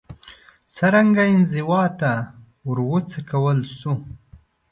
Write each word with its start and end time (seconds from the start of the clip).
څرنګه 0.75 1.23
انزوا 1.33 1.83
ته 1.99 2.11
وروڅکول 2.67 3.59
شو 3.77 3.93